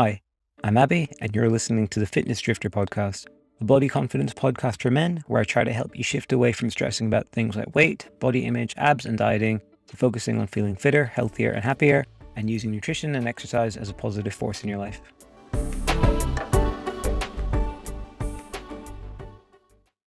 [0.00, 0.20] Hi,
[0.62, 3.26] I'm Abby, and you're listening to the Fitness Drifter podcast,
[3.60, 6.70] a body confidence podcast for men where I try to help you shift away from
[6.70, 11.04] stressing about things like weight, body image, abs, and dieting to focusing on feeling fitter,
[11.06, 12.04] healthier, and happier,
[12.36, 15.02] and using nutrition and exercise as a positive force in your life.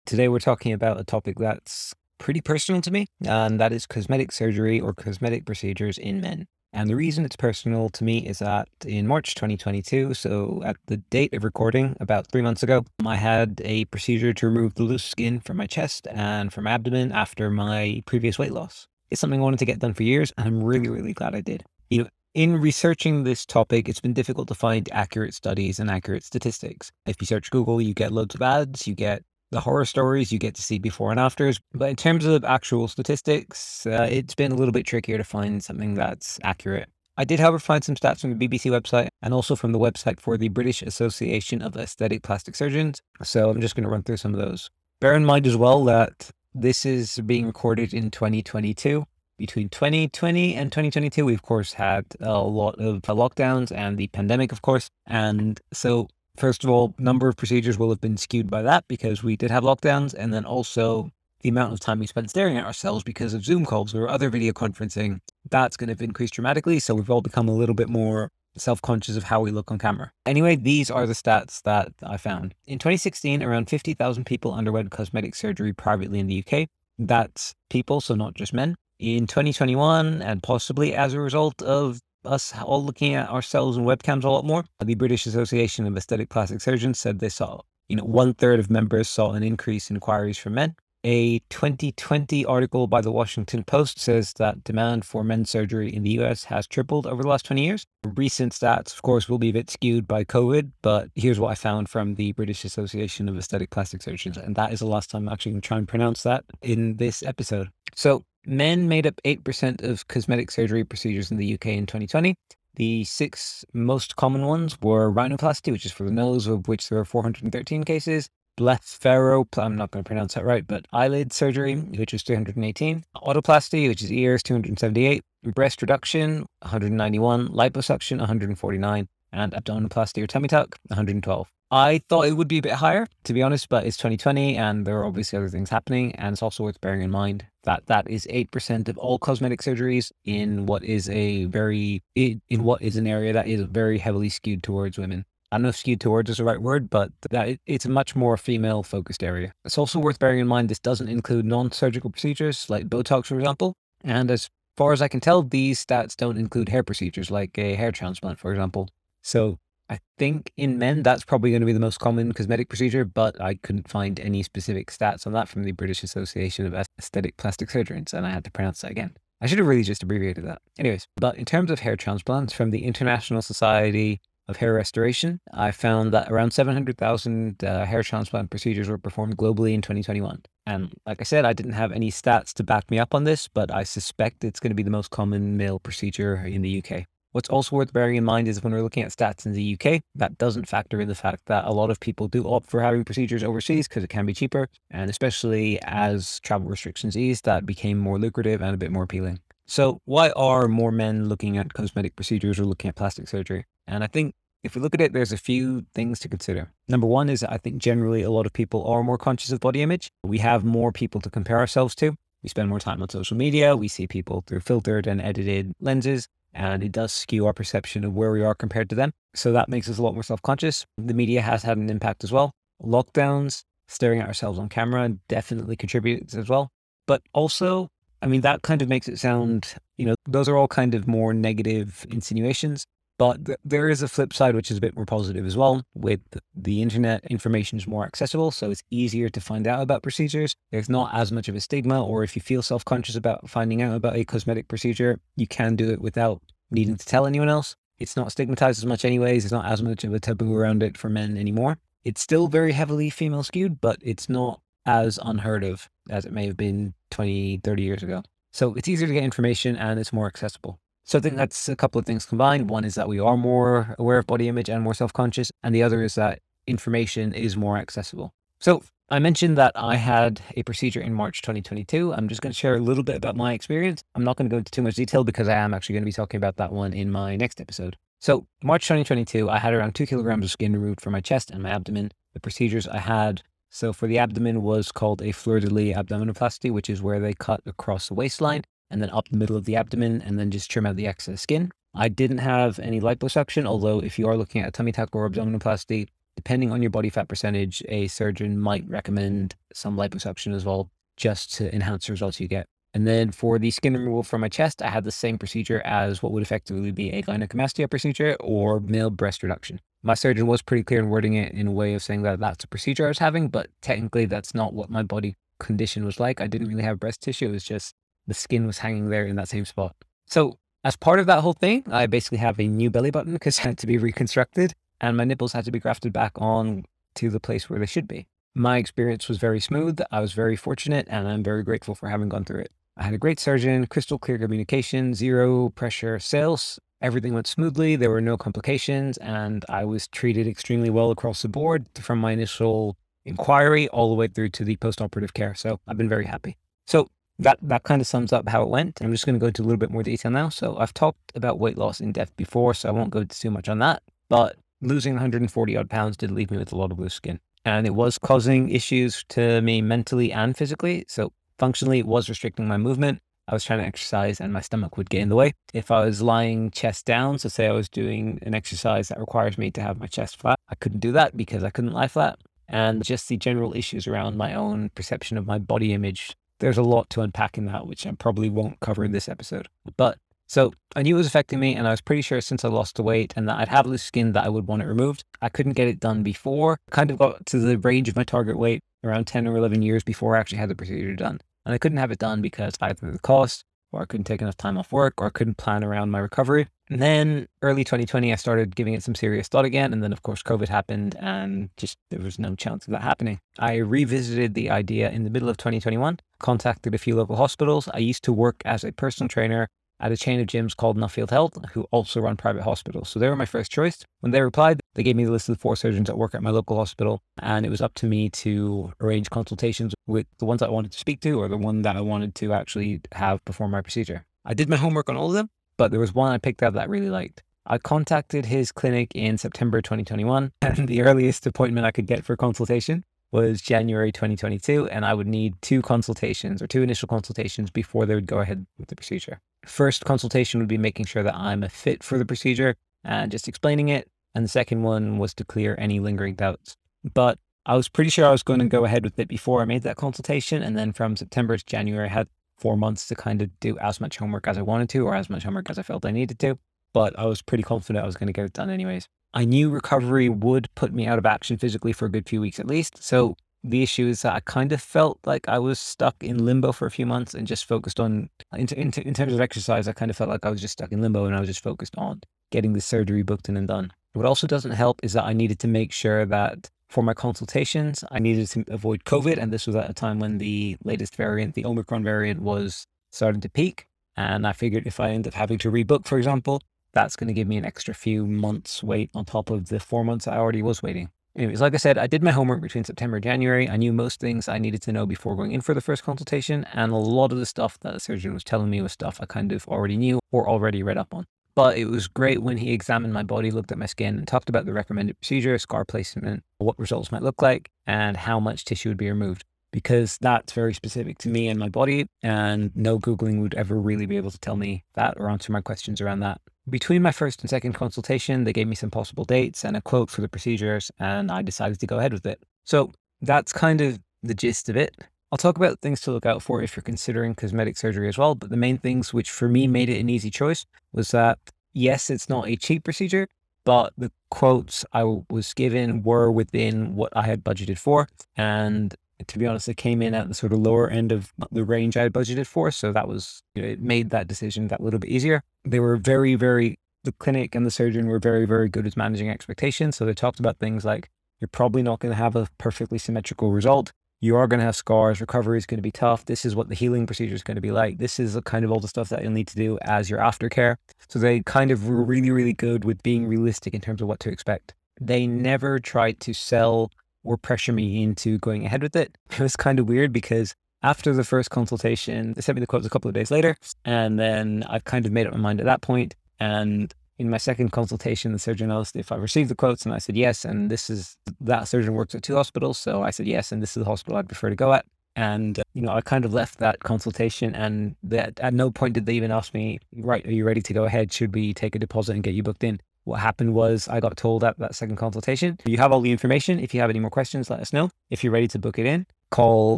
[0.05, 4.33] Today, we're talking about a topic that's pretty personal to me, and that is cosmetic
[4.33, 6.45] surgery or cosmetic procedures in men.
[6.71, 10.97] And the reason it's personal to me is that in March 2022, so at the
[10.97, 15.03] date of recording, about three months ago, I had a procedure to remove the loose
[15.03, 18.87] skin from my chest and from my abdomen after my previous weight loss.
[19.09, 21.41] It's something I wanted to get done for years, and I'm really, really glad I
[21.41, 21.63] did.
[21.89, 26.23] You know, in researching this topic, it's been difficult to find accurate studies and accurate
[26.23, 26.91] statistics.
[27.07, 30.39] If you search Google, you get loads of ads, you get the horror stories, you
[30.39, 31.59] get to see before and afters.
[31.73, 35.63] But in terms of actual statistics, uh, it's been a little bit trickier to find
[35.63, 36.89] something that's accurate.
[37.17, 40.21] I did, however, find some stats from the BBC website and also from the website
[40.21, 43.01] for the British Association of Aesthetic Plastic Surgeons.
[43.23, 44.69] So I'm just going to run through some of those.
[45.01, 49.05] Bear in mind as well that this is being recorded in 2022.
[49.37, 54.51] Between 2020 and 2022, we of course had a lot of lockdowns and the pandemic,
[54.51, 54.89] of course.
[55.05, 56.07] And so
[56.39, 59.51] First of all, number of procedures will have been skewed by that because we did
[59.51, 63.33] have lockdowns, and then also the amount of time we spent staring at ourselves because
[63.33, 65.19] of Zoom calls or other video conferencing.
[65.49, 66.79] That's going to have increased dramatically.
[66.79, 69.79] So we've all become a little bit more self conscious of how we look on
[69.79, 70.13] camera.
[70.25, 72.55] Anyway, these are the stats that I found.
[72.65, 76.69] In 2016, around 50,000 people underwent cosmetic surgery privately in the UK.
[76.97, 78.75] That's people, so not just men.
[78.97, 84.23] In 2021, and possibly as a result of us all looking at ourselves in webcams
[84.23, 84.65] a lot more.
[84.83, 88.69] The British Association of Aesthetic Plastic Surgeons said they saw, you know, one third of
[88.69, 90.75] members saw an increase in inquiries from men.
[91.05, 96.19] A 2020 article by the Washington Post says that demand for men's surgery in the
[96.19, 97.85] US has tripled over the last 20 years.
[98.03, 101.55] Recent stats, of course, will be a bit skewed by COVID, but here's what I
[101.55, 104.35] found from the British Association of Aesthetic Plastic Surgeons.
[104.35, 106.97] And that is the last time I'm actually going to try and pronounce that in
[106.97, 107.69] this episode.
[107.95, 112.35] So, Men made up 8% of cosmetic surgery procedures in the UK in 2020.
[112.75, 116.99] The six most common ones were rhinoplasty, which is for the nose, of which there
[116.99, 118.29] are 413 cases,
[118.59, 123.87] blepharo, I'm not going to pronounce that right, but eyelid surgery, which was 318, otoplasty,
[123.87, 125.23] which is ears, 278,
[125.55, 131.47] breast reduction, 191, liposuction, 149, and abdominoplasty or tummy tuck, 112.
[131.71, 134.87] I thought it would be a bit higher, to be honest, but it's 2020 and
[134.87, 136.15] there are obviously other things happening.
[136.15, 140.11] And it's also worth bearing in mind that that is 8% of all cosmetic surgeries
[140.25, 144.63] in what is a very, in what is an area that is very heavily skewed
[144.63, 145.23] towards women.
[145.51, 148.15] I don't know if skewed towards is the right word, but that it's a much
[148.15, 149.51] more female focused area.
[149.65, 153.37] It's also worth bearing in mind this doesn't include non surgical procedures like Botox, for
[153.37, 153.75] example.
[154.03, 157.75] And as far as I can tell, these stats don't include hair procedures like a
[157.75, 158.89] hair transplant, for example.
[159.21, 163.05] So I think in men, that's probably going to be the most common cosmetic procedure,
[163.05, 167.37] but I couldn't find any specific stats on that from the British Association of Aesthetic
[167.37, 169.15] Plastic Surgeons, and I had to pronounce that again.
[169.41, 170.61] I should have really just abbreviated that.
[170.77, 175.71] Anyways, but in terms of hair transplants from the International Society of Hair Restoration, I
[175.71, 180.41] found that around 700,000 uh, hair transplant procedures were performed globally in 2021.
[180.65, 183.47] And like I said, I didn't have any stats to back me up on this,
[183.47, 187.05] but I suspect it's going to be the most common male procedure in the UK.
[187.31, 190.01] What's also worth bearing in mind is when we're looking at stats in the UK,
[190.15, 193.03] that doesn't factor in the fact that a lot of people do opt for having
[193.03, 194.67] procedures overseas because it can be cheaper.
[194.89, 199.41] And especially as travel restrictions eased, that became more lucrative and a bit more appealing.
[199.67, 203.65] So, why are more men looking at cosmetic procedures or looking at plastic surgery?
[203.85, 206.71] And I think if we look at it, there's a few things to consider.
[206.87, 209.83] Number one is I think generally a lot of people are more conscious of body
[209.83, 210.09] image.
[210.23, 212.15] We have more people to compare ourselves to.
[212.41, 213.75] We spend more time on social media.
[213.75, 218.15] We see people through filtered and edited lenses and it does skew our perception of
[218.15, 219.11] where we are compared to them.
[219.35, 220.85] So that makes us a lot more self conscious.
[220.97, 222.51] The media has had an impact as well.
[222.83, 226.69] Lockdowns, staring at ourselves on camera definitely contributes as well.
[227.07, 227.89] But also,
[228.21, 231.07] I mean, that kind of makes it sound, you know, those are all kind of
[231.07, 232.85] more negative insinuations.
[233.19, 235.83] But th- there is a flip side, which is a bit more positive as well.
[235.93, 236.21] With
[236.55, 240.55] the internet, information is more accessible, so it's easier to find out about procedures.
[240.71, 243.81] There's not as much of a stigma, or if you feel self conscious about finding
[243.81, 247.75] out about a cosmetic procedure, you can do it without needing to tell anyone else.
[247.99, 249.43] It's not stigmatized as much, anyways.
[249.43, 251.77] There's not as much of a taboo around it for men anymore.
[252.05, 256.45] It's still very heavily female skewed, but it's not as unheard of as it may
[256.47, 258.23] have been 20, 30 years ago.
[258.53, 260.79] So it's easier to get information and it's more accessible.
[261.03, 261.39] So I think mm-hmm.
[261.39, 262.69] that's a couple of things combined.
[262.69, 265.73] One is that we are more aware of body image and more self conscious, and
[265.73, 268.33] the other is that information is more accessible.
[268.59, 272.13] So I mentioned that I had a procedure in March 2022.
[272.13, 274.03] I'm just going to share a little bit about my experience.
[274.13, 276.05] I'm not going to go into too much detail because I am actually going to
[276.05, 277.97] be talking about that one in my next episode.
[278.19, 281.63] So, March 2022, I had around two kilograms of skin removed from my chest and
[281.63, 282.11] my abdomen.
[282.33, 286.69] The procedures I had, so for the abdomen, was called a fleur de lis abdominoplasty,
[286.69, 289.75] which is where they cut across the waistline and then up the middle of the
[289.75, 291.71] abdomen and then just trim out the excess skin.
[291.95, 295.29] I didn't have any liposuction, although if you are looking at a tummy tuck or
[295.29, 300.89] abdominoplasty, depending on your body fat percentage, a surgeon might recommend some liposuction as well,
[301.17, 302.65] just to enhance the results you get.
[302.93, 306.23] And then for the skin removal from my chest, I had the same procedure as
[306.23, 309.79] what would effectively be a gynecomastia procedure or male breast reduction.
[310.01, 312.63] My surgeon was pretty clear in wording it in a way of saying that that's
[312.63, 316.41] a procedure I was having, but technically that's not what my body condition was like.
[316.41, 317.49] I didn't really have breast tissue.
[317.49, 317.93] It was just
[318.29, 319.95] the skin was hanging there in that same spot.
[320.25, 323.59] So as part of that whole thing, I basically have a new belly button because
[323.59, 326.85] it had to be reconstructed and my nipples had to be grafted back on
[327.15, 328.27] to the place where they should be.
[328.55, 329.99] My experience was very smooth.
[330.11, 332.71] I was very fortunate and I'm very grateful for having gone through it.
[332.97, 336.79] I had a great surgeon, crystal clear communication, zero pressure sales.
[337.01, 337.95] Everything went smoothly.
[337.95, 342.33] There were no complications, and I was treated extremely well across the board from my
[342.33, 345.55] initial inquiry all the way through to the post-operative care.
[345.55, 346.57] So I've been very happy.
[346.87, 347.07] So
[347.39, 348.99] that that kind of sums up how it went.
[349.01, 350.49] I'm just going to go into a little bit more detail now.
[350.49, 353.69] So I've talked about weight loss in depth before, so I won't go too much
[353.69, 354.03] on that.
[354.29, 357.87] But losing 140 odd pounds did leave me with a lot of loose skin, and
[357.87, 361.05] it was causing issues to me mentally and physically.
[361.07, 363.19] So Functionally, it was restricting my movement.
[363.49, 365.53] I was trying to exercise and my stomach would get in the way.
[365.73, 369.57] If I was lying chest down, so say I was doing an exercise that requires
[369.57, 372.39] me to have my chest flat, I couldn't do that because I couldn't lie flat.
[372.69, 376.37] And just the general issues around my own perception of my body image.
[376.59, 379.67] There's a lot to unpack in that, which I probably won't cover in this episode.
[379.97, 380.17] But
[380.47, 382.95] so I knew it was affecting me, and I was pretty sure since I lost
[382.95, 385.23] the weight and that I'd have loose skin that I would want it removed.
[385.41, 386.79] I couldn't get it done before.
[386.89, 390.03] Kind of got to the range of my target weight around 10 or 11 years
[390.03, 391.39] before I actually had the procedure done.
[391.65, 394.57] And I couldn't have it done because either the cost or I couldn't take enough
[394.57, 396.67] time off work or I couldn't plan around my recovery.
[396.89, 399.93] And then early 2020, I started giving it some serious thought again.
[399.93, 403.39] And then, of course, COVID happened and just there was no chance of that happening.
[403.59, 407.89] I revisited the idea in the middle of 2021, contacted a few local hospitals.
[407.93, 409.67] I used to work as a personal trainer
[409.99, 413.09] at a chain of gyms called Nuffield Health, who also run private hospitals.
[413.09, 414.03] So they were my first choice.
[414.21, 416.41] When they replied, they gave me the list of the four surgeons that work at
[416.41, 420.61] my local hospital, and it was up to me to arrange consultations with the ones
[420.61, 423.71] I wanted to speak to or the one that I wanted to actually have perform
[423.71, 424.25] my procedure.
[424.45, 425.49] I did my homework on all of them,
[425.79, 427.41] but there was one I picked out that I really liked.
[427.65, 432.35] I contacted his clinic in September 2021, and the earliest appointment I could get for
[432.35, 438.05] consultation was January 2022, and I would need two consultations or two initial consultations before
[438.05, 439.39] they would go ahead with the procedure.
[439.65, 443.47] First consultation would be making sure that I'm a fit for the procedure and just
[443.47, 444.09] explaining it.
[444.35, 446.75] And the second one was to clear any lingering doubts.
[447.13, 449.65] But I was pretty sure I was going to go ahead with it before I
[449.65, 450.61] made that consultation.
[450.61, 452.27] And then from September to January, I had
[452.59, 455.29] four months to kind of do as much homework as I wanted to or as
[455.29, 456.57] much homework as I felt I needed to.
[456.93, 459.07] But I was pretty confident I was going to get it done anyways.
[459.33, 462.59] I knew recovery would put me out of action physically for a good few weeks
[462.59, 463.03] at least.
[463.03, 466.71] So the issue is that I kind of felt like I was stuck in limbo
[466.71, 469.93] for a few months and just focused on, in, in, in terms of exercise, I
[469.93, 471.95] kind of felt like I was just stuck in limbo and I was just focused
[471.97, 472.21] on
[472.51, 473.91] getting the surgery booked in and done.
[474.13, 478.03] What also doesn't help is that I needed to make sure that for my consultations,
[478.11, 479.37] I needed to avoid COVID.
[479.37, 483.41] And this was at a time when the latest variant, the Omicron variant, was starting
[483.41, 483.87] to peak.
[484.17, 486.61] And I figured if I end up having to rebook, for example,
[486.93, 490.03] that's going to give me an extra few months wait on top of the four
[490.03, 491.11] months I already was waiting.
[491.35, 493.69] Anyways, like I said, I did my homework between September and January.
[493.69, 496.65] I knew most things I needed to know before going in for the first consultation,
[496.73, 499.25] and a lot of the stuff that the surgeon was telling me was stuff I
[499.25, 501.27] kind of already knew or already read up on.
[501.59, 504.47] But it was great when he examined my body, looked at my skin, and talked
[504.47, 508.87] about the recommended procedure, scar placement, what results might look like, and how much tissue
[508.87, 509.43] would be removed.
[509.73, 514.05] Because that's very specific to me and my body, and no Googling would ever really
[514.05, 516.39] be able to tell me that or answer my questions around that.
[516.69, 520.09] Between my first and second consultation, they gave me some possible dates and a quote
[520.09, 522.41] for the procedures, and I decided to go ahead with it.
[522.63, 524.95] So that's kind of the gist of it.
[525.31, 528.35] I'll talk about things to look out for if you're considering cosmetic surgery as well.
[528.35, 531.37] But the main things which for me made it an easy choice was that
[531.73, 533.27] yes, it's not a cheap procedure,
[533.63, 538.07] but the quotes I was given were within what I had budgeted for.
[538.35, 538.95] And
[539.27, 541.95] to be honest, it came in at the sort of lower end of the range
[541.97, 542.71] I had budgeted for.
[542.71, 545.43] So that was, you know, it made that decision that little bit easier.
[545.63, 549.29] They were very, very, the clinic and the surgeon were very, very good at managing
[549.29, 549.97] expectations.
[549.97, 551.09] So they talked about things like,
[551.39, 553.91] you're probably not going to have a perfectly symmetrical result.
[554.21, 555.21] You are going to have scars.
[555.21, 556.25] Recovery is going to be tough.
[556.25, 557.99] This is what the healing procedure is going to be like.
[557.99, 560.75] This is kind of all the stuff that you'll need to do as your aftercare.
[561.07, 564.19] So they kind of were really, really good with being realistic in terms of what
[564.21, 564.73] to expect.
[564.99, 566.91] They never tried to sell
[567.23, 569.17] or pressure me into going ahead with it.
[569.31, 572.85] It was kind of weird because after the first consultation, they sent me the quotes
[572.85, 573.55] a couple of days later.
[573.85, 576.15] And then I've kind of made up my mind at that point.
[576.41, 579.99] And in my second consultation, the surgeon asked if I received the quotes, and I
[579.99, 580.45] said yes.
[580.45, 583.75] And this is that surgeon works at two hospitals, so I said yes, and this
[583.75, 584.85] is the hospital I'd prefer to go at.
[585.15, 588.93] And uh, you know, I kind of left that consultation, and that at no point
[588.93, 591.11] did they even ask me, "Right, are you ready to go ahead?
[591.11, 594.15] Should we take a deposit and get you booked in?" What happened was I got
[594.15, 596.59] told at that second consultation, "You have all the information.
[596.59, 597.89] If you have any more questions, let us know.
[598.09, 599.77] If you're ready to book it in, call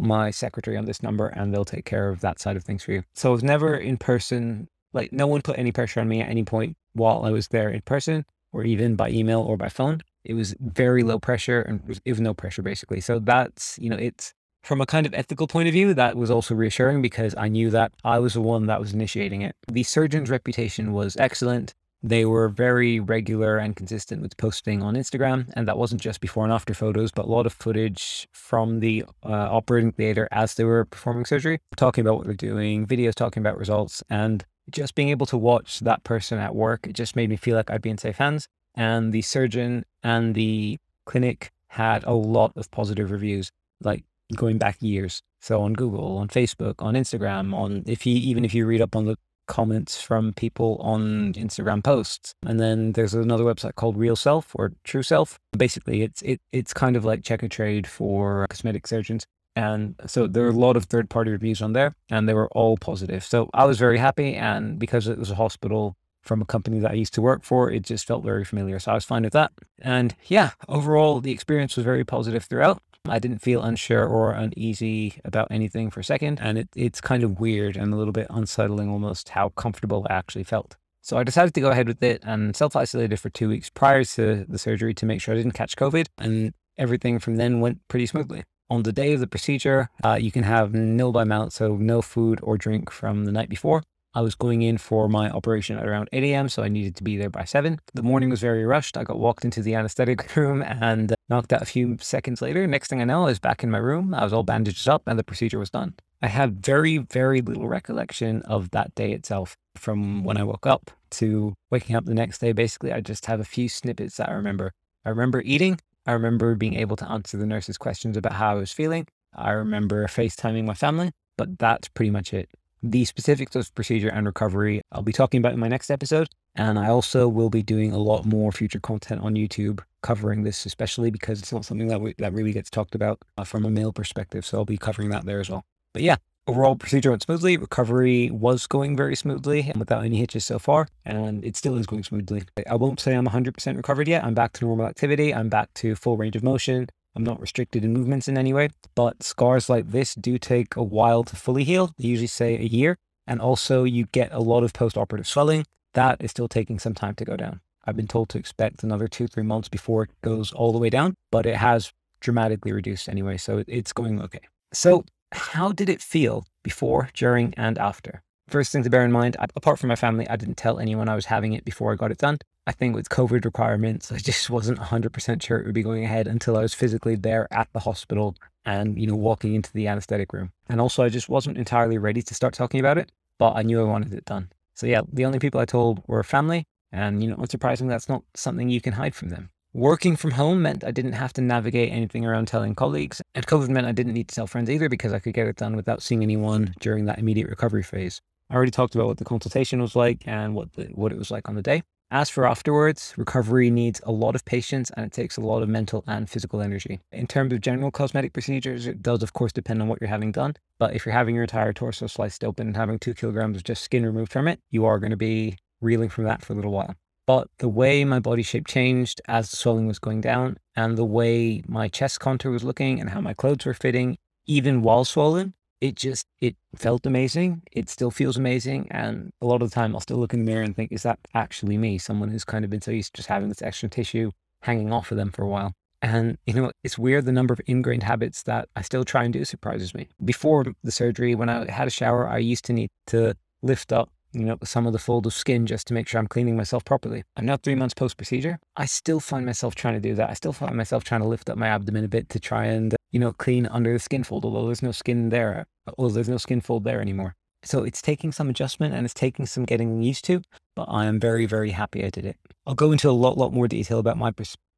[0.00, 2.92] my secretary on this number, and they'll take care of that side of things for
[2.92, 4.68] you." So it was never in person.
[4.92, 7.70] Like no one put any pressure on me at any point while I was there
[7.70, 10.02] in person, or even by email or by phone.
[10.24, 13.00] It was very low pressure, and it was, no pressure basically.
[13.00, 16.30] So that's you know it's from a kind of ethical point of view, that was
[16.30, 19.56] also reassuring because I knew that I was the one that was initiating it.
[19.66, 21.74] The surgeon's reputation was excellent.
[22.04, 26.42] They were very regular and consistent with posting on Instagram, and that wasn't just before
[26.44, 30.64] and after photos, but a lot of footage from the uh, operating theater as they
[30.64, 35.10] were performing surgery, talking about what they're doing, videos talking about results, and just being
[35.10, 36.86] able to watch that person at work.
[36.86, 38.48] It just made me feel like I'd be in safe hands.
[38.74, 43.50] And the surgeon and the clinic had a lot of positive reviews.
[43.82, 44.04] Like
[44.36, 45.22] going back years.
[45.40, 48.94] So on Google, on Facebook, on Instagram, on if you even if you read up
[48.96, 52.34] on the comments from people on Instagram posts.
[52.46, 55.38] And then there's another website called Real Self or True Self.
[55.56, 59.26] Basically, it's it it's kind of like Checkatrade for cosmetic surgeons.
[59.54, 62.48] And so there were a lot of third party reviews on there, and they were
[62.52, 63.24] all positive.
[63.24, 64.34] So I was very happy.
[64.34, 67.70] And because it was a hospital from a company that I used to work for,
[67.70, 68.78] it just felt very familiar.
[68.78, 69.52] So I was fine with that.
[69.80, 72.80] And yeah, overall, the experience was very positive throughout.
[73.08, 76.38] I didn't feel unsure or uneasy about anything for a second.
[76.40, 80.14] And it, it's kind of weird and a little bit unsettling almost how comfortable I
[80.14, 80.76] actually felt.
[81.00, 84.04] So I decided to go ahead with it and self isolated for two weeks prior
[84.04, 86.06] to the surgery to make sure I didn't catch COVID.
[86.18, 88.44] And everything from then went pretty smoothly.
[88.72, 92.00] On the day of the procedure, uh, you can have nil by mouth, so no
[92.00, 93.82] food or drink from the night before.
[94.14, 97.04] I was going in for my operation at around 8 a.m., so I needed to
[97.04, 97.78] be there by 7.
[97.92, 98.96] The morning was very rushed.
[98.96, 102.66] I got walked into the anesthetic room and knocked out a few seconds later.
[102.66, 104.14] Next thing I know, I was back in my room.
[104.14, 105.92] I was all bandaged up and the procedure was done.
[106.22, 110.90] I had very, very little recollection of that day itself from when I woke up
[111.10, 112.52] to waking up the next day.
[112.52, 114.72] Basically, I just have a few snippets that I remember.
[115.04, 115.78] I remember eating.
[116.06, 119.06] I remember being able to answer the nurse's questions about how I was feeling.
[119.34, 122.48] I remember FaceTiming my family, but that's pretty much it.
[122.82, 126.28] The specifics of procedure and recovery I'll be talking about in my next episode.
[126.54, 130.66] And I also will be doing a lot more future content on YouTube covering this,
[130.66, 133.70] especially because it's not something that, we, that really gets talked about uh, from a
[133.70, 134.44] male perspective.
[134.44, 135.64] So I'll be covering that there as well.
[135.94, 137.56] But yeah, overall procedure went smoothly.
[137.56, 140.88] Recovery was going very smoothly and without any hitches so far.
[141.04, 142.44] And it still is going smoothly.
[142.68, 144.24] I won't say I'm 100% recovered yet.
[144.24, 145.34] I'm back to normal activity.
[145.34, 146.88] I'm back to full range of motion.
[147.14, 150.82] I'm not restricted in movements in any way, but scars like this do take a
[150.82, 151.92] while to fully heal.
[151.98, 152.96] They usually say a year.
[153.26, 155.64] And also, you get a lot of post operative swelling.
[155.94, 157.60] That is still taking some time to go down.
[157.84, 160.90] I've been told to expect another two, three months before it goes all the way
[160.90, 163.36] down, but it has dramatically reduced anyway.
[163.36, 164.40] So it's going okay.
[164.72, 168.22] So, how did it feel before, during, and after?
[168.48, 171.14] First thing to bear in mind, apart from my family, I didn't tell anyone I
[171.14, 172.38] was having it before I got it done.
[172.66, 176.26] I think with COVID requirements, I just wasn't 100% sure it would be going ahead
[176.26, 180.32] until I was physically there at the hospital and, you know, walking into the anesthetic
[180.32, 180.52] room.
[180.68, 183.80] And also, I just wasn't entirely ready to start talking about it, but I knew
[183.80, 184.50] I wanted it done.
[184.74, 186.64] So, yeah, the only people I told were family.
[186.92, 189.50] And, you know, unsurprisingly, that's not something you can hide from them.
[189.74, 193.22] Working from home meant I didn't have to navigate anything around telling colleagues.
[193.34, 195.56] And COVID meant I didn't need to tell friends either because I could get it
[195.56, 198.20] done without seeing anyone during that immediate recovery phase.
[198.50, 201.30] I already talked about what the consultation was like and what the, what it was
[201.30, 201.84] like on the day.
[202.10, 205.70] As for afterwards, recovery needs a lot of patience and it takes a lot of
[205.70, 207.00] mental and physical energy.
[207.10, 210.32] In terms of general cosmetic procedures, it does, of course, depend on what you're having
[210.32, 210.54] done.
[210.78, 213.82] But if you're having your entire torso sliced open and having two kilograms of just
[213.82, 216.72] skin removed from it, you are going to be reeling from that for a little
[216.72, 216.94] while.
[217.26, 221.04] But the way my body shape changed as the swelling was going down, and the
[221.04, 225.54] way my chest contour was looking, and how my clothes were fitting, even while swollen,
[225.82, 227.62] it just it felt amazing.
[227.72, 228.86] It still feels amazing.
[228.92, 231.02] And a lot of the time i'll still look in the mirror and think is
[231.02, 231.98] that actually me?
[231.98, 234.30] Someone who's kind of been so used to just having this extra tissue
[234.62, 235.72] hanging off of them for a while.
[236.00, 239.32] And you know it's weird the number of ingrained habits that i still try and
[239.32, 240.08] do surprises me.
[240.24, 244.08] Before the surgery when i had a shower i used to need to lift up
[244.32, 246.84] you know, some of the fold of skin just to make sure I'm cleaning myself
[246.84, 247.24] properly.
[247.36, 248.58] I'm now three months post procedure.
[248.76, 250.30] I still find myself trying to do that.
[250.30, 252.94] I still find myself trying to lift up my abdomen a bit to try and,
[253.10, 255.66] you know, clean under the skin fold, although there's no skin there.
[255.98, 257.34] Although there's no skin fold there anymore.
[257.64, 260.42] So it's taking some adjustment and it's taking some getting used to,
[260.74, 262.36] but I am very, very happy I did it.
[262.66, 264.32] I'll go into a lot, lot more detail about my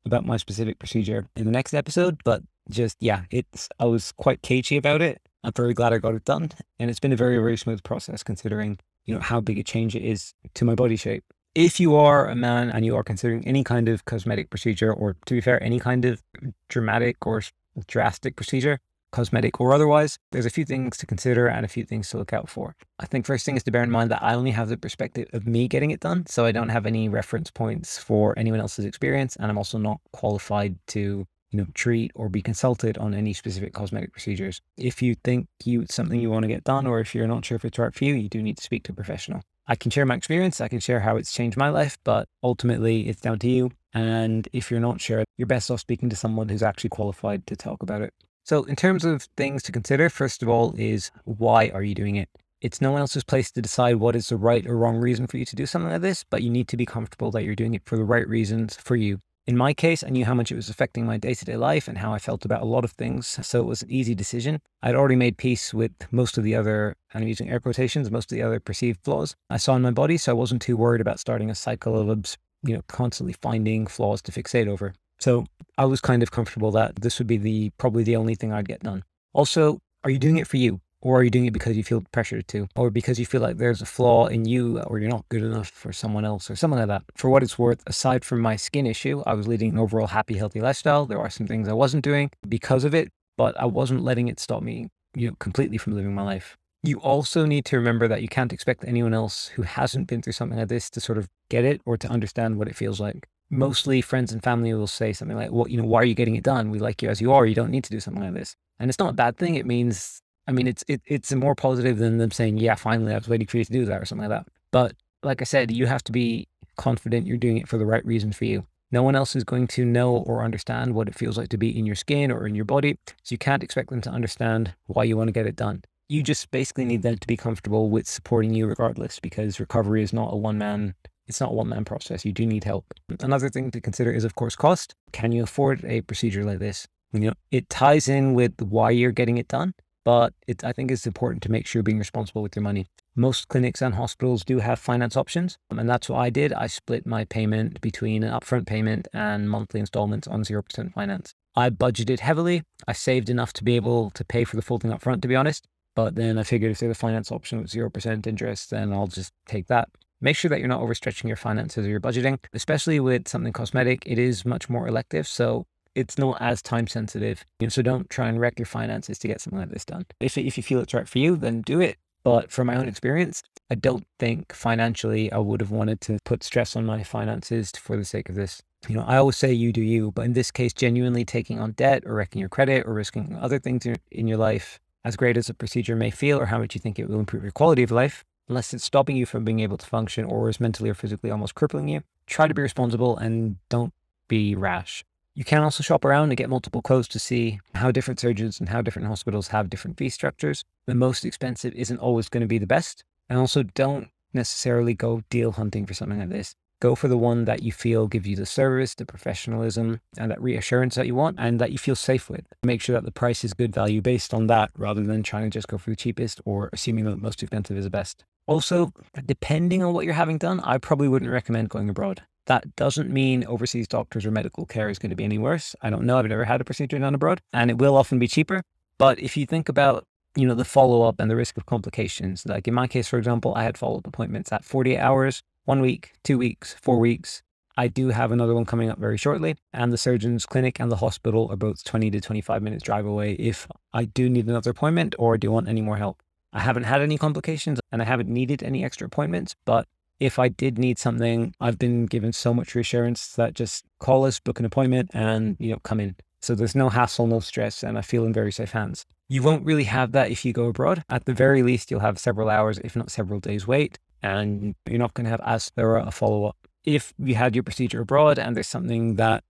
[0.06, 4.42] about my specific procedure in the next episode, but just yeah, it's I was quite
[4.42, 5.20] cagey about it.
[5.42, 8.22] I'm very glad I got it done, and it's been a very, very smooth process
[8.22, 11.24] considering you know, how big a change it is to my body shape.
[11.54, 15.16] If you are a man and you are considering any kind of cosmetic procedure, or
[15.26, 16.22] to be fair, any kind of
[16.68, 17.42] dramatic or
[17.86, 18.80] drastic procedure,
[19.12, 22.32] cosmetic or otherwise, there's a few things to consider and a few things to look
[22.32, 22.74] out for.
[22.98, 25.28] I think first thing is to bear in mind that I only have the perspective
[25.32, 26.26] of me getting it done.
[26.26, 29.36] So I don't have any reference points for anyone else's experience.
[29.36, 33.72] And I'm also not qualified to you know, treat or be consulted on any specific
[33.72, 34.60] cosmetic procedures.
[34.76, 37.44] If you think you it's something you want to get done, or if you're not
[37.44, 39.40] sure if it's right for you, you do need to speak to a professional.
[39.68, 43.08] I can share my experience, I can share how it's changed my life, but ultimately
[43.08, 43.70] it's down to you.
[43.92, 47.54] And if you're not sure, you're best off speaking to someone who's actually qualified to
[47.54, 48.12] talk about it.
[48.42, 52.16] So, in terms of things to consider, first of all, is why are you doing
[52.16, 52.28] it?
[52.62, 55.36] It's no one else's place to decide what is the right or wrong reason for
[55.36, 57.74] you to do something like this, but you need to be comfortable that you're doing
[57.74, 59.20] it for the right reasons for you.
[59.46, 61.86] In my case, I knew how much it was affecting my day to day life
[61.86, 63.26] and how I felt about a lot of things.
[63.46, 64.62] So it was an easy decision.
[64.82, 68.32] I'd already made peace with most of the other, and I'm using air quotations, most
[68.32, 70.16] of the other perceived flaws I saw in my body.
[70.16, 74.22] So I wasn't too worried about starting a cycle of, you know, constantly finding flaws
[74.22, 74.94] to fixate over.
[75.18, 75.44] So
[75.76, 78.68] I was kind of comfortable that this would be the probably the only thing I'd
[78.68, 79.04] get done.
[79.34, 80.80] Also, are you doing it for you?
[81.04, 82.66] Or are you doing it because you feel pressured to?
[82.74, 85.68] Or because you feel like there's a flaw in you or you're not good enough
[85.68, 87.02] for someone else or something like that?
[87.14, 90.38] For what it's worth, aside from my skin issue, I was leading an overall happy,
[90.38, 91.04] healthy lifestyle.
[91.04, 94.40] There are some things I wasn't doing because of it, but I wasn't letting it
[94.40, 96.56] stop me, you know, completely from living my life.
[96.82, 100.32] You also need to remember that you can't expect anyone else who hasn't been through
[100.32, 103.28] something like this to sort of get it or to understand what it feels like
[103.50, 106.34] mostly friends and family will say something like, "Well, you know, why are you getting
[106.34, 106.70] it done?
[106.70, 107.46] We like you as you are.
[107.46, 109.54] You don't need to do something like this." And it's not a bad thing.
[109.54, 113.18] It means, I mean, it's it, it's more positive than them saying, "Yeah, finally, I
[113.18, 114.50] was waiting for you to do that" or something like that.
[114.70, 118.04] But like I said, you have to be confident you're doing it for the right
[118.04, 118.66] reason for you.
[118.90, 121.76] No one else is going to know or understand what it feels like to be
[121.76, 122.98] in your skin or in your body.
[123.22, 125.82] So you can't expect them to understand why you want to get it done.
[126.08, 130.12] You just basically need them to be comfortable with supporting you regardless because recovery is
[130.12, 130.94] not a one man
[131.26, 132.24] it's not a one man process.
[132.24, 132.92] You do need help.
[133.20, 134.94] Another thing to consider is, of course, cost.
[135.12, 136.86] Can you afford a procedure like this?
[137.12, 139.74] You know, it ties in with why you're getting it done,
[140.04, 142.86] but it, I think it's important to make sure you're being responsible with your money.
[143.16, 146.52] Most clinics and hospitals do have finance options, um, and that's what I did.
[146.52, 151.34] I split my payment between an upfront payment and monthly installments on 0% finance.
[151.56, 152.62] I budgeted heavily.
[152.86, 155.36] I saved enough to be able to pay for the full thing upfront, to be
[155.36, 155.66] honest.
[155.94, 159.32] But then I figured if there's a finance option with 0% interest, then I'll just
[159.46, 159.88] take that.
[160.20, 164.02] Make sure that you're not overstretching your finances or your budgeting, especially with something cosmetic.
[164.06, 165.28] It is much more elective.
[165.28, 167.44] So it's not as time sensitive.
[167.60, 170.06] Know, so don't try and wreck your finances to get something like this done.
[170.20, 171.96] If, if you feel it's right for you, then do it.
[172.24, 176.42] But from my own experience, I don't think financially I would have wanted to put
[176.42, 178.62] stress on my finances for the sake of this.
[178.88, 181.72] You know, I always say you do you, but in this case, genuinely taking on
[181.72, 185.50] debt or wrecking your credit or risking other things in your life, as great as
[185.50, 187.90] a procedure may feel or how much you think it will improve your quality of
[187.90, 191.30] life, unless it's stopping you from being able to function or is mentally or physically
[191.30, 193.92] almost crippling you, try to be responsible and don't
[194.28, 195.04] be rash.
[195.36, 198.68] You can also shop around and get multiple quotes to see how different surgeons and
[198.68, 200.64] how different hospitals have different fee structures.
[200.86, 203.02] The most expensive isn't always going to be the best.
[203.28, 206.54] And also don't necessarily go deal hunting for something like this.
[206.78, 210.40] Go for the one that you feel gives you the service, the professionalism, and that
[210.40, 212.44] reassurance that you want and that you feel safe with.
[212.62, 215.50] Make sure that the price is good value based on that rather than trying to
[215.50, 218.24] just go for the cheapest or assuming that the most expensive is the best.
[218.46, 218.92] Also,
[219.26, 222.22] depending on what you're having done, I probably wouldn't recommend going abroad.
[222.46, 225.74] That doesn't mean overseas doctors or medical care is going to be any worse.
[225.80, 226.18] I don't know.
[226.18, 228.62] I've never had a procedure done abroad, and it will often be cheaper.
[228.98, 232.44] But if you think about, you know, the follow up and the risk of complications,
[232.46, 235.80] like in my case, for example, I had follow up appointments at 48 hours, one
[235.80, 237.42] week, two weeks, four weeks.
[237.76, 240.96] I do have another one coming up very shortly, and the surgeon's clinic and the
[240.96, 245.16] hospital are both 20 to 25 minutes drive away if I do need another appointment
[245.18, 246.22] or do want any more help.
[246.52, 249.88] I haven't had any complications and I haven't needed any extra appointments, but
[250.20, 254.40] if I did need something, I've been given so much reassurance that just call us,
[254.40, 256.16] book an appointment, and you know, come in.
[256.40, 259.06] So there's no hassle, no stress, and I feel in very safe hands.
[259.28, 261.02] You won't really have that if you go abroad.
[261.08, 264.98] At the very least, you'll have several hours, if not several days wait, and you're
[264.98, 266.56] not going to have as thorough a follow up.
[266.84, 269.42] If you had your procedure abroad and there's something that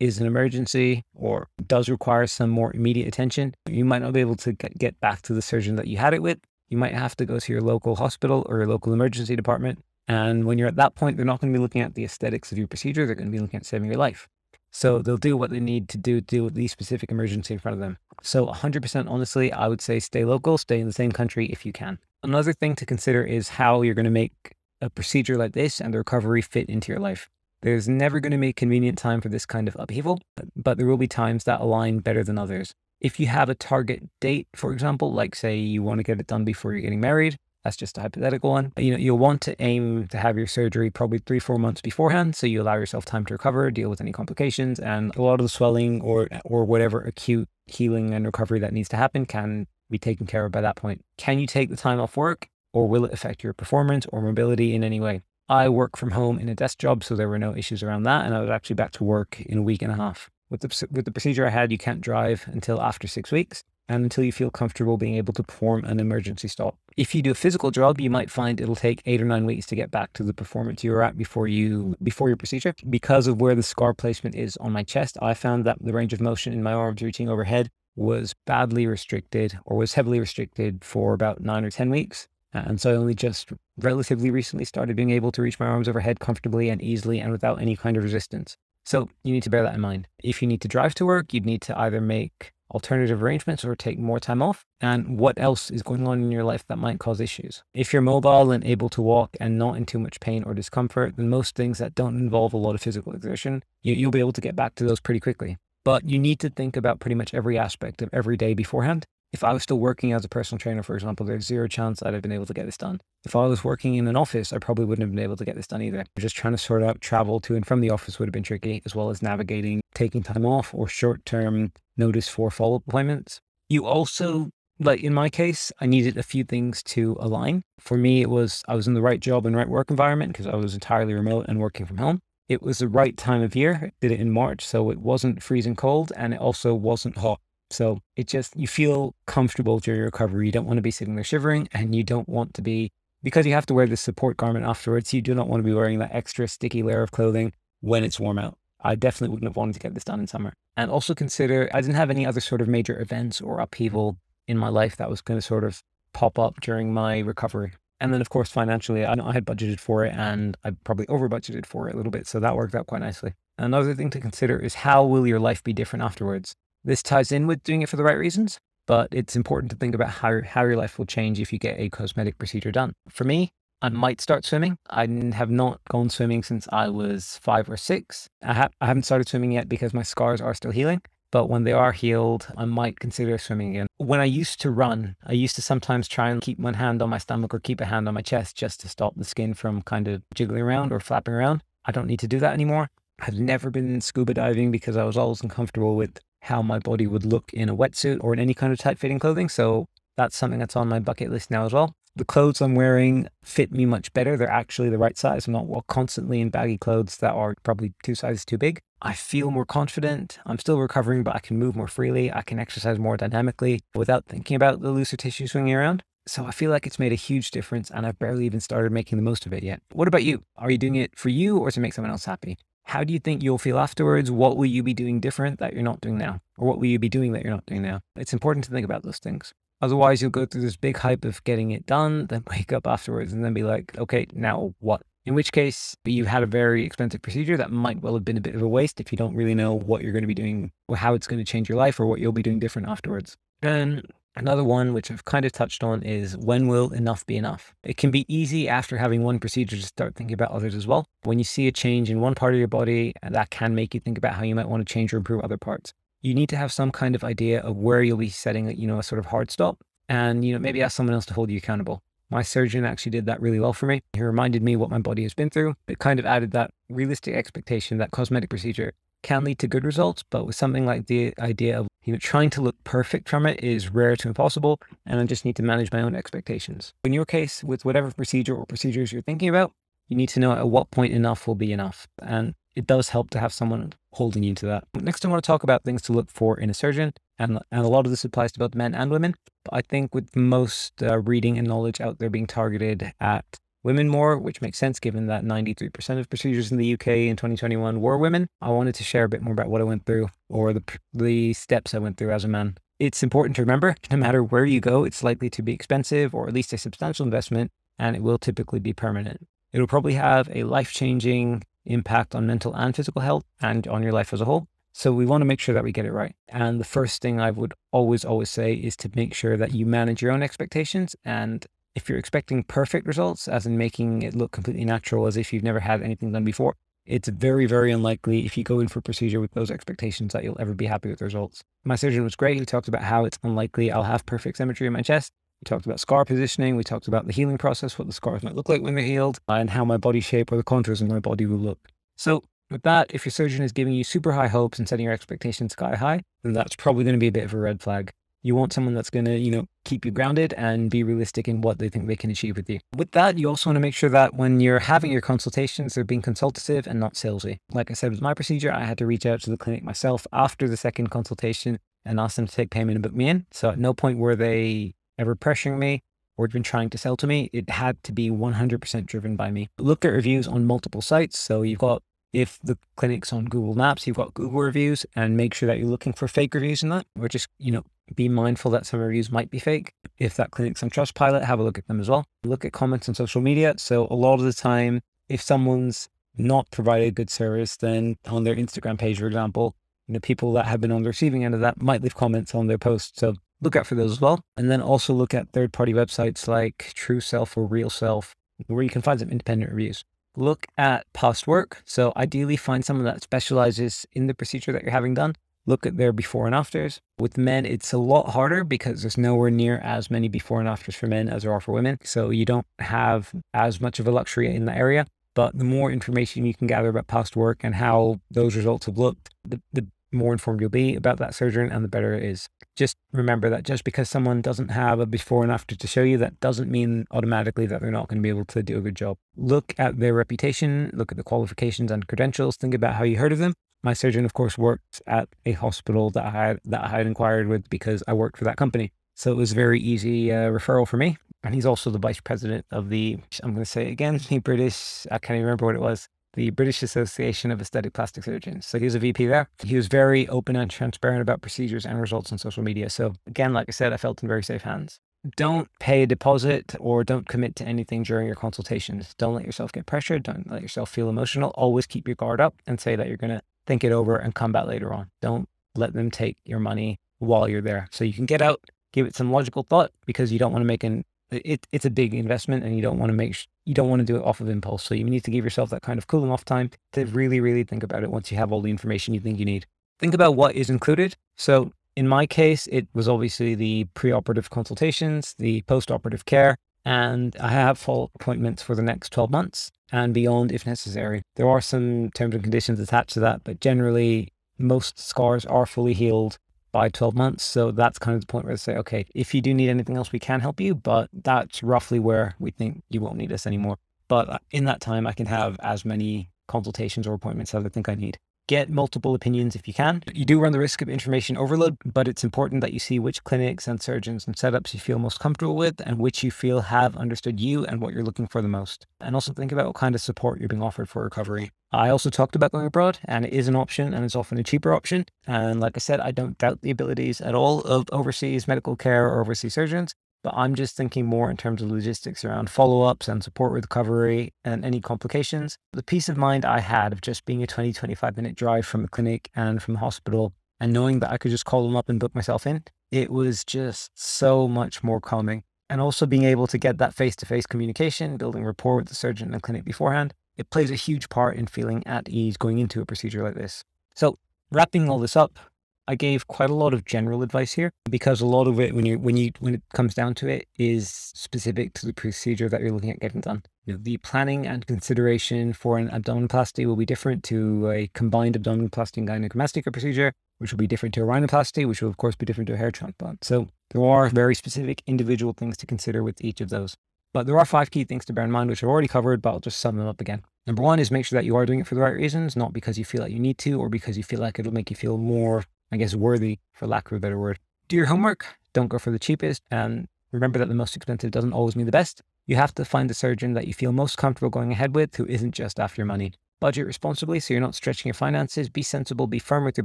[0.00, 4.36] is an emergency or does require some more immediate attention, you might not be able
[4.36, 6.38] to get back to the surgeon that you had it with.
[6.68, 9.82] You might have to go to your local hospital or your local emergency department.
[10.06, 12.52] And when you're at that point, they're not going to be looking at the aesthetics
[12.52, 13.06] of your procedure.
[13.06, 14.28] They're going to be looking at saving your life.
[14.70, 17.60] So they'll do what they need to do to deal with the specific emergency in
[17.60, 17.96] front of them.
[18.22, 21.72] So 100% honestly, I would say stay local, stay in the same country if you
[21.72, 21.98] can.
[22.24, 25.94] Another thing to consider is how you're going to make a procedure like this and
[25.94, 27.30] the recovery fit into your life.
[27.62, 30.20] There's never going to be a convenient time for this kind of upheaval,
[30.56, 32.74] but there will be times that align better than others.
[33.00, 36.26] If you have a target date, for example, like say you want to get it
[36.26, 38.72] done before you're getting married, That's just a hypothetical one.
[38.76, 42.36] You know, you'll want to aim to have your surgery probably three, four months beforehand.
[42.36, 45.44] So you allow yourself time to recover, deal with any complications, and a lot of
[45.44, 49.98] the swelling or or whatever acute healing and recovery that needs to happen can be
[49.98, 51.02] taken care of by that point.
[51.16, 54.74] Can you take the time off work or will it affect your performance or mobility
[54.74, 55.22] in any way?
[55.48, 58.24] I work from home in a desk job, so there were no issues around that.
[58.24, 60.30] And I was actually back to work in a week and a half.
[60.50, 64.04] With the, with the procedure I had, you can't drive until after six weeks and
[64.04, 66.76] until you feel comfortable being able to perform an emergency stop.
[66.96, 69.66] If you do a physical job, you might find it'll take eight or nine weeks
[69.66, 72.74] to get back to the performance you were at before you before your procedure.
[72.88, 76.12] Because of where the scar placement is on my chest, I found that the range
[76.12, 81.14] of motion in my arms reaching overhead was badly restricted or was heavily restricted for
[81.14, 82.28] about nine or 10 weeks.
[82.52, 86.20] And so I only just relatively recently started being able to reach my arms overhead
[86.20, 88.56] comfortably and easily and without any kind of resistance.
[88.84, 90.06] So you need to bear that in mind.
[90.22, 93.74] If you need to drive to work, you'd need to either make alternative arrangements or
[93.74, 94.66] take more time off.
[94.80, 97.62] And what else is going on in your life that might cause issues?
[97.72, 101.16] If you're mobile and able to walk and not in too much pain or discomfort,
[101.16, 104.32] then most things that don't involve a lot of physical exertion, you, will be able
[104.32, 105.56] to get back to those pretty quickly.
[105.84, 109.42] But you need to think about pretty much every aspect of every day beforehand if
[109.42, 112.22] I was still working as a personal trainer, for example, there's zero chance I'd have
[112.22, 113.00] been able to get this done.
[113.24, 115.56] If I was working in an office, I probably wouldn't have been able to get
[115.56, 116.04] this done either.
[116.16, 118.80] Just trying to sort out travel to and from the office would have been tricky,
[118.86, 123.40] as well as navigating taking time off or short term notice for follow up appointments.
[123.68, 127.64] You also, like in my case, I needed a few things to align.
[127.80, 130.46] For me, it was I was in the right job and right work environment because
[130.46, 132.20] I was entirely remote and working from home.
[132.48, 133.80] It was the right time of year.
[133.82, 137.40] I did it in March, so it wasn't freezing cold and it also wasn't hot.
[137.70, 140.46] So it just, you feel comfortable during your recovery.
[140.46, 143.46] You don't want to be sitting there shivering and you don't want to be, because
[143.46, 145.98] you have to wear the support garment afterwards, you do not want to be wearing
[145.98, 148.58] that extra sticky layer of clothing when it's warm out.
[148.80, 150.52] I definitely wouldn't have wanted to get this done in summer.
[150.76, 154.58] And also consider, I didn't have any other sort of major events or upheaval in
[154.58, 157.72] my life that was going to sort of pop up during my recovery.
[158.00, 161.06] And then, of course, financially, I know I had budgeted for it and I probably
[161.08, 162.26] over budgeted for it a little bit.
[162.26, 163.32] So that worked out quite nicely.
[163.56, 166.54] Another thing to consider is how will your life be different afterwards?
[166.84, 169.94] This ties in with doing it for the right reasons, but it's important to think
[169.94, 172.92] about how, how your life will change if you get a cosmetic procedure done.
[173.08, 174.76] For me, I might start swimming.
[174.90, 178.28] I have not gone swimming since I was five or six.
[178.42, 181.00] I, ha- I haven't started swimming yet because my scars are still healing.
[181.30, 183.86] But when they are healed, I might consider swimming again.
[183.96, 187.10] When I used to run, I used to sometimes try and keep one hand on
[187.10, 189.82] my stomach or keep a hand on my chest just to stop the skin from
[189.82, 191.62] kind of jiggling around or flapping around.
[191.86, 192.88] I don't need to do that anymore.
[193.20, 197.24] I've never been scuba diving because I was always uncomfortable with how my body would
[197.24, 199.48] look in a wetsuit or in any kind of tight fitting clothing.
[199.48, 201.94] So that's something that's on my bucket list now as well.
[202.16, 204.36] The clothes I'm wearing fit me much better.
[204.36, 205.48] They're actually the right size.
[205.48, 208.80] I'm not constantly in baggy clothes that are probably two sizes too big.
[209.02, 210.38] I feel more confident.
[210.46, 212.32] I'm still recovering, but I can move more freely.
[212.32, 216.04] I can exercise more dynamically without thinking about the looser tissue swinging around.
[216.26, 219.16] So I feel like it's made a huge difference and I've barely even started making
[219.16, 219.82] the most of it yet.
[219.92, 220.44] What about you?
[220.56, 222.58] Are you doing it for you or to make someone else happy?
[222.84, 224.30] How do you think you'll feel afterwards?
[224.30, 226.40] What will you be doing different that you're not doing now?
[226.58, 228.00] Or what will you be doing that you're not doing now?
[228.16, 229.52] It's important to think about those things.
[229.80, 233.32] Otherwise, you'll go through this big hype of getting it done, then wake up afterwards
[233.32, 235.02] and then be like, okay, now what?
[235.26, 238.42] In which case, you had a very expensive procedure that might well have been a
[238.42, 240.70] bit of a waste if you don't really know what you're going to be doing
[240.86, 243.36] or how it's going to change your life or what you'll be doing different afterwards.
[243.62, 247.72] And Another one, which I've kind of touched on, is when will enough be enough?
[247.84, 251.06] It can be easy after having one procedure to start thinking about others as well.
[251.22, 253.94] When you see a change in one part of your body, uh, that can make
[253.94, 255.92] you think about how you might want to change or improve other parts.
[256.20, 258.98] You need to have some kind of idea of where you'll be setting, you know,
[258.98, 261.58] a sort of hard stop, and you know maybe ask someone else to hold you
[261.58, 262.02] accountable.
[262.30, 264.02] My surgeon actually did that really well for me.
[264.14, 265.74] He reminded me what my body has been through.
[265.86, 270.24] It kind of added that realistic expectation that cosmetic procedure can lead to good results,
[270.28, 273.62] but with something like the idea of you know trying to look perfect from it
[273.62, 276.92] is rare to impossible, and I just need to manage my own expectations.
[277.04, 279.72] In your case, with whatever procedure or procedures you're thinking about,
[280.08, 283.30] you need to know at what point enough will be enough, and it does help
[283.30, 284.84] to have someone holding you to that.
[284.94, 287.84] Next, I want to talk about things to look for in a surgeon, and and
[287.84, 289.34] a lot of this applies to both men and women.
[289.64, 293.44] But I think with most uh, reading and knowledge out there being targeted at
[293.84, 298.00] women more, which makes sense given that 93% of procedures in the UK in 2021
[298.00, 298.48] were women.
[298.60, 301.52] I wanted to share a bit more about what I went through or the, the
[301.52, 302.78] steps I went through as a man.
[302.98, 306.48] It's important to remember no matter where you go, it's likely to be expensive or
[306.48, 309.46] at least a substantial investment, and it will typically be permanent.
[309.72, 314.02] It will probably have a life changing impact on mental and physical health and on
[314.02, 314.66] your life as a whole.
[314.92, 316.36] So we want to make sure that we get it right.
[316.48, 319.84] And the first thing I would always, always say is to make sure that you
[319.84, 324.52] manage your own expectations and if you're expecting perfect results, as in making it look
[324.52, 326.74] completely natural as if you've never had anything done before,
[327.06, 330.60] it's very, very unlikely if you go in for procedure with those expectations that you'll
[330.60, 331.62] ever be happy with the results.
[331.84, 332.58] My surgeon was great.
[332.58, 335.30] He talked about how it's unlikely I'll have perfect symmetry in my chest.
[335.60, 336.76] We talked about scar positioning.
[336.76, 339.38] We talked about the healing process, what the scars might look like when they're healed,
[339.48, 341.78] and how my body shape or the contours of my body will look.
[342.16, 345.12] So with that, if your surgeon is giving you super high hopes and setting your
[345.12, 348.12] expectations sky high, then that's probably going to be a bit of a red flag.
[348.44, 351.62] You want someone that's going to, you know, keep you grounded and be realistic in
[351.62, 352.78] what they think they can achieve with you.
[352.94, 356.04] With that, you also want to make sure that when you're having your consultations, they're
[356.04, 357.56] being consultative and not salesy.
[357.72, 360.26] Like I said with my procedure, I had to reach out to the clinic myself
[360.30, 363.46] after the second consultation and ask them to take payment and book me in.
[363.50, 366.02] So at no point were they ever pressuring me
[366.36, 367.48] or been trying to sell to me.
[367.54, 369.70] It had to be 100% driven by me.
[369.78, 371.38] Look at reviews on multiple sites.
[371.38, 372.02] So you've got
[372.34, 375.88] if the clinic's on Google Maps, you've got Google reviews and make sure that you're
[375.88, 379.30] looking for fake reviews in that, or just, you know, be mindful that some reviews
[379.30, 379.94] might be fake.
[380.18, 382.24] If that clinic's on Trustpilot, have a look at them as well.
[382.44, 383.74] Look at comments on social media.
[383.78, 388.56] So a lot of the time, if someone's not provided good service, then on their
[388.56, 389.74] Instagram page, for example,
[390.06, 392.54] you know, people that have been on the receiving end of that might leave comments
[392.54, 393.18] on their posts.
[393.18, 394.40] So look out for those as well.
[394.56, 398.34] And then also look at third party websites like True Self or Real Self,
[398.66, 400.04] where you can find some independent reviews
[400.36, 401.82] look at past work.
[401.84, 405.36] So ideally find someone that specializes in the procedure that you're having done.
[405.66, 407.00] Look at their before and afters.
[407.18, 410.94] With men, it's a lot harder because there's nowhere near as many before and afters
[410.94, 411.98] for men as there are for women.
[412.04, 415.06] So you don't have as much of a luxury in the area.
[415.34, 418.98] But the more information you can gather about past work and how those results have
[418.98, 422.48] looked, the, the more informed you'll be about that surgeon and the better it is.
[422.76, 426.16] Just remember that just because someone doesn't have a before and after to show you,
[426.18, 428.94] that doesn't mean automatically that they're not going to be able to do a good
[428.94, 429.16] job.
[429.36, 433.32] Look at their reputation, look at the qualifications and credentials, think about how you heard
[433.32, 433.54] of them.
[433.84, 437.48] My surgeon, of course, worked at a hospital that I had that I had inquired
[437.48, 438.92] with because I worked for that company.
[439.14, 441.18] So it was a very easy uh, referral for me.
[441.42, 445.06] And he's also the vice president of the, I'm going to say again, the British,
[445.10, 448.64] I can't even remember what it was, the British Association of Aesthetic Plastic Surgeons.
[448.64, 449.50] So he was a VP there.
[449.62, 452.88] He was very open and transparent about procedures and results on social media.
[452.88, 454.98] So again, like I said, I felt in very safe hands.
[455.36, 459.14] Don't pay a deposit or don't commit to anything during your consultations.
[459.16, 460.22] Don't let yourself get pressured.
[460.22, 461.50] Don't let yourself feel emotional.
[461.54, 464.34] Always keep your guard up and say that you're going to think it over and
[464.34, 465.10] come back later on.
[465.22, 467.88] Don't let them take your money while you're there.
[467.90, 468.60] So you can get out,
[468.92, 471.90] give it some logical thought because you don't want to make an it, it's a
[471.90, 474.40] big investment and you don't want to make you don't want to do it off
[474.40, 477.04] of impulse so you need to give yourself that kind of cooling off time to
[477.06, 479.66] really really think about it once you have all the information you think you need
[479.98, 485.34] think about what is included so in my case it was obviously the pre-operative consultations
[485.38, 490.52] the post-operative care and i have full appointments for the next 12 months and beyond
[490.52, 494.28] if necessary there are some terms and conditions attached to that but generally
[494.58, 496.38] most scars are fully healed
[496.74, 497.44] by 12 months.
[497.44, 499.96] So that's kind of the point where they say, okay, if you do need anything
[499.96, 503.46] else, we can help you, but that's roughly where we think you won't need us
[503.46, 503.78] anymore.
[504.08, 507.68] But uh, in that time, I can have as many consultations or appointments as I
[507.68, 510.02] think I need get multiple opinions if you can.
[510.12, 513.24] You do run the risk of information overload, but it's important that you see which
[513.24, 516.96] clinics and surgeons and setups you feel most comfortable with and which you feel have
[516.96, 518.86] understood you and what you're looking for the most.
[519.00, 521.50] And also think about what kind of support you're being offered for recovery.
[521.72, 524.44] I also talked about going abroad, and it is an option and it's often a
[524.44, 525.06] cheaper option.
[525.26, 529.08] And like I said, I don't doubt the abilities at all of overseas medical care
[529.08, 533.06] or overseas surgeons but I'm just thinking more in terms of logistics around follow ups
[533.08, 535.58] and support recovery and any complications.
[535.72, 538.82] The peace of mind I had of just being a 20, 25 minute drive from
[538.82, 541.90] the clinic and from the hospital and knowing that I could just call them up
[541.90, 545.42] and book myself in, it was just so much more calming.
[545.68, 548.94] And also being able to get that face to face communication, building rapport with the
[548.94, 552.58] surgeon and the clinic beforehand, it plays a huge part in feeling at ease going
[552.58, 553.62] into a procedure like this.
[553.94, 554.18] So,
[554.50, 555.38] wrapping all this up,
[555.86, 558.86] I gave quite a lot of general advice here because a lot of it, when
[558.86, 562.60] you when you when it comes down to it, is specific to the procedure that
[562.60, 563.42] you're looking at getting done.
[563.66, 568.34] You know, the planning and consideration for an abdominoplasty will be different to a combined
[568.36, 572.16] abdominoplasty and gynecomastia procedure, which will be different to a rhinoplasty, which will of course
[572.16, 573.22] be different to a hair transplant.
[573.22, 576.76] So there are very specific individual things to consider with each of those.
[577.12, 579.30] But there are five key things to bear in mind, which I've already covered, but
[579.30, 580.22] I'll just sum them up again.
[580.46, 582.52] Number one is make sure that you are doing it for the right reasons, not
[582.52, 584.76] because you feel like you need to or because you feel like it'll make you
[584.76, 587.38] feel more I guess, worthy, for lack of a better word.
[587.68, 588.26] Do your homework.
[588.52, 589.42] Don't go for the cheapest.
[589.50, 592.02] And remember that the most expensive doesn't always mean the best.
[592.26, 595.06] You have to find the surgeon that you feel most comfortable going ahead with who
[595.06, 596.12] isn't just after your money.
[596.40, 598.48] Budget responsibly so you're not stretching your finances.
[598.48, 599.64] Be sensible, be firm with your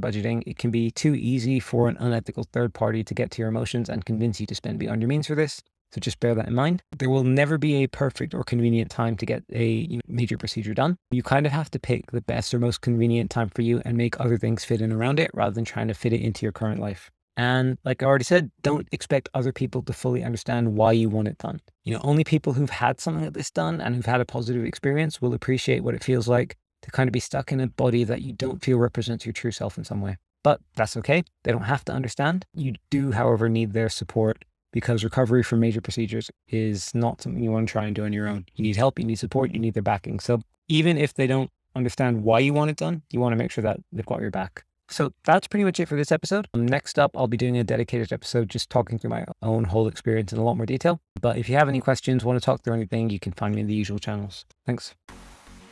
[0.00, 0.42] budgeting.
[0.46, 3.88] It can be too easy for an unethical third party to get to your emotions
[3.88, 5.62] and convince you to spend beyond your means for this.
[5.92, 6.82] So just bear that in mind.
[6.96, 10.38] There will never be a perfect or convenient time to get a you know, major
[10.38, 10.96] procedure done.
[11.10, 13.96] You kind of have to pick the best or most convenient time for you and
[13.96, 16.52] make other things fit in around it rather than trying to fit it into your
[16.52, 17.10] current life.
[17.36, 21.28] And like I already said, don't expect other people to fully understand why you want
[21.28, 21.60] it done.
[21.84, 24.64] You know, only people who've had something like this done and who've had a positive
[24.64, 28.04] experience will appreciate what it feels like to kind of be stuck in a body
[28.04, 30.16] that you don't feel represents your true self in some way.
[30.42, 31.22] But that's okay.
[31.44, 32.46] They don't have to understand.
[32.54, 37.50] You do, however, need their support because recovery from major procedures is not something you
[37.50, 38.46] want to try and do on your own.
[38.54, 40.20] You need help, you need support, you need their backing.
[40.20, 43.50] So even if they don't understand why you want it done, you want to make
[43.50, 44.64] sure that they've got your back.
[44.88, 46.48] So that's pretty much it for this episode.
[46.52, 50.32] Next up, I'll be doing a dedicated episode just talking through my own whole experience
[50.32, 51.00] in a lot more detail.
[51.20, 53.60] But if you have any questions, want to talk through anything, you can find me
[53.60, 54.46] in the usual channels.
[54.66, 54.94] Thanks.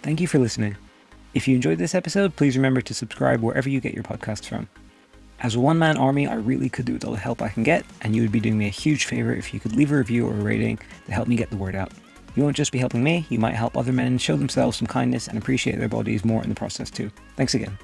[0.03, 0.77] Thank you for listening.
[1.35, 4.69] If you enjoyed this episode, please remember to subscribe wherever you get your podcasts from.
[5.41, 7.63] As a one man army, I really could do with all the help I can
[7.63, 9.97] get, and you would be doing me a huge favor if you could leave a
[9.97, 11.93] review or a rating to help me get the word out.
[12.35, 15.29] You won't just be helping me, you might help other men show themselves some kindness
[15.29, 17.11] and appreciate their bodies more in the process too.
[17.37, 17.79] Thanks again.